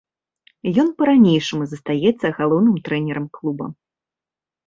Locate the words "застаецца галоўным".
1.73-2.77